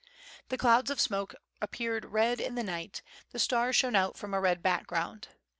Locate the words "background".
4.63-5.27